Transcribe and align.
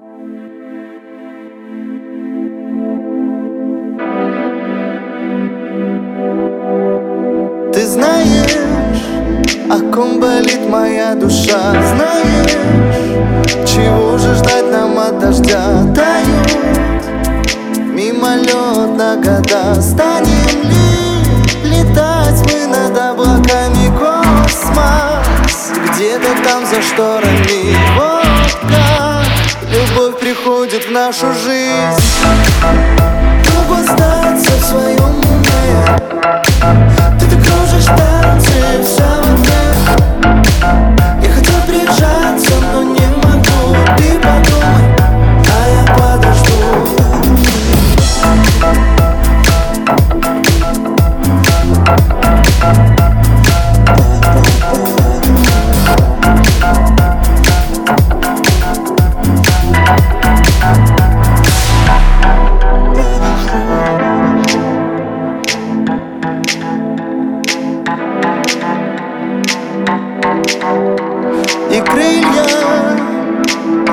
Ты 0.00 0.06
знаешь, 7.86 8.56
о 9.68 9.78
ком 9.92 10.18
болит 10.18 10.66
моя 10.70 11.14
душа? 11.14 11.74
Знаешь, 11.92 12.56
чего 13.66 14.16
же 14.16 14.34
ждать 14.36 14.70
нам 14.72 14.98
от 14.98 15.18
дождя? 15.18 15.84
Тают 15.94 16.50
мимолетно 17.92 19.16
года. 19.16 19.82
Станем 19.82 20.62
ли 20.62 21.76
летать 21.76 22.40
мы 22.50 22.66
над 22.68 22.96
облаками 22.96 23.90
Космос? 23.98 25.72
Где-то 25.90 26.42
там 26.42 26.64
за 26.64 26.80
шторами. 26.80 27.76
Вот 27.98 28.19
в 30.86 30.90
нашу 30.90 31.32
жизнь 31.32 32.00
И 71.70 71.80
крылья 71.80 72.46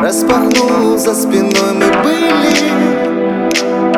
распахнул 0.02 0.98
за 0.98 1.16
спиной. 1.16 1.74
Мы 1.74 1.88
были 2.04 2.58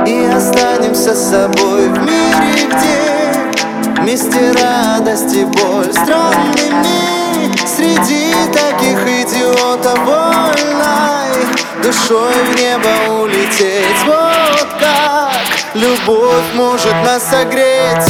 И 0.07 0.25
останемся 0.25 1.13
с 1.13 1.29
собой 1.29 1.89
в 1.89 2.01
мире, 2.03 2.67
где 2.67 4.01
Вместе 4.01 4.51
радость 4.53 5.35
и 5.35 5.43
боль 5.43 5.91
странными. 5.91 7.53
Среди 7.65 8.33
таких 8.53 8.99
идиотов 9.05 9.99
вольной 9.99 11.45
Душой 11.83 12.33
в 12.33 12.55
небо 12.57 13.21
улететь. 13.21 14.03
Вот 14.05 14.67
как 14.79 15.29
любовь 15.73 16.53
может 16.55 16.93
нас 17.05 17.23
согреть 17.29 18.05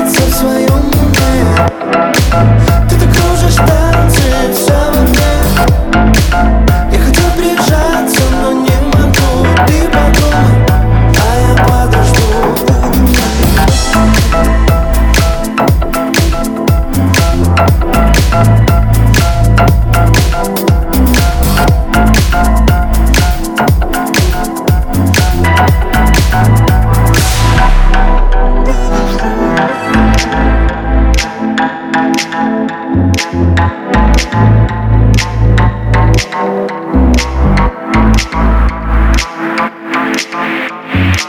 остаться 0.00 0.22
в 0.22 0.34
своем 0.34 0.70
уме 0.70 2.09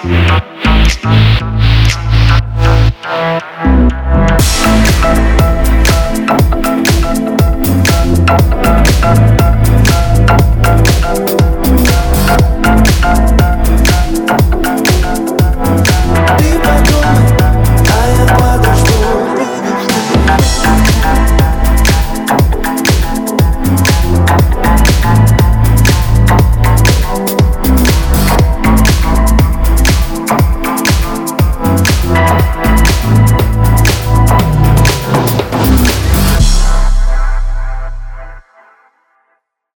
Yeah. 0.03 0.60